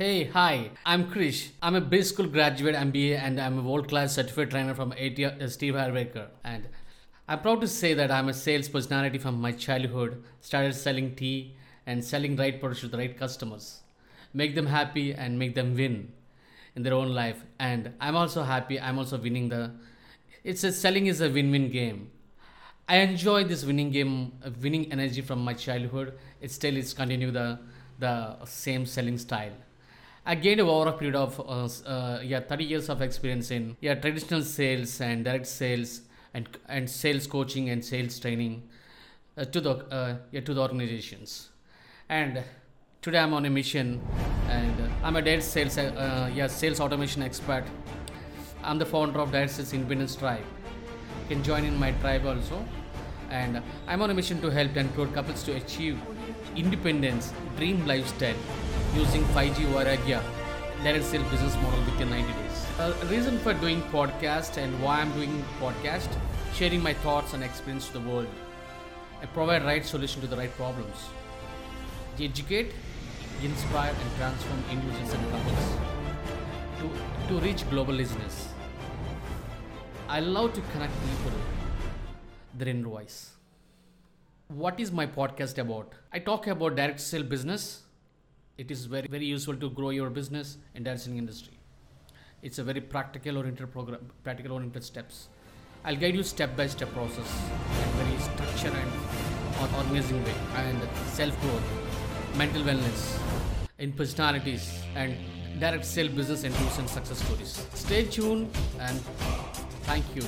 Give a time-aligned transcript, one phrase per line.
[0.00, 1.50] Hey, hi, I'm Krish.
[1.60, 4.92] I'm a a B school graduate MBA and I'm a world class certified trainer from
[4.92, 6.28] uh, Steve Harwaker.
[6.42, 6.68] And
[7.28, 10.24] I'm proud to say that I'm a sales personality from my childhood.
[10.40, 11.54] Started selling tea
[11.84, 13.82] and selling right products to the right customers.
[14.32, 16.14] Make them happy and make them win
[16.74, 17.44] in their own life.
[17.58, 19.70] And I'm also happy, I'm also winning the.
[20.44, 22.10] It's a selling is a win win game.
[22.88, 26.18] I enjoy this winning game, uh, winning energy from my childhood.
[26.40, 27.58] It still is continue the
[27.98, 29.52] the same selling style.
[30.26, 33.94] I gained over a period of uh, uh, yeah 30 years of experience in yeah
[33.94, 36.02] traditional sales and direct sales
[36.34, 38.62] and and sales coaching and sales training
[39.36, 41.48] uh, to the uh, yeah, to the organizations.
[42.08, 42.42] And
[43.02, 44.00] today I'm on a mission,
[44.48, 47.64] and I'm a direct sales uh, yeah sales automation expert.
[48.62, 50.44] I'm the founder of Direct Sales Independence Tribe
[51.20, 52.64] you can join in my tribe also
[53.30, 55.98] and i'm on a mission to help and empower couples to achieve
[56.56, 58.40] independence dream lifestyle
[58.94, 60.20] using 5g Vairagya
[60.82, 65.12] direct sale business model within 90 days uh, reason for doing podcast and why i'm
[65.12, 66.20] doing podcast
[66.54, 68.28] sharing my thoughts and experience to the world
[69.22, 71.08] i provide right solution to the right problems
[72.28, 72.72] educate
[73.42, 75.68] inspire and transform individuals and companies
[76.80, 76.90] to,
[77.28, 78.48] to reach global listeners
[80.12, 81.38] I love to connect people,
[82.58, 83.30] their inner voice.
[84.48, 85.92] What is my podcast about?
[86.12, 87.82] I talk about direct sale business.
[88.60, 91.54] It is very very useful to grow your business in selling industry.
[92.42, 95.28] It's a very practical oriented program, practical oriented steps.
[95.82, 97.30] I'll guide you step by step process
[97.84, 103.00] in very structured and organizing way and self growth, mental wellness,
[103.78, 105.16] in personalities and
[105.58, 106.54] direct sale business and
[106.96, 107.66] success stories.
[107.86, 109.00] Stay tuned and
[109.88, 110.22] thank you.